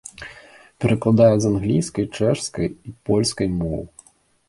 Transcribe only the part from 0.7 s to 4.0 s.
Перакладае з англійскай, чэшскай і польскай моў.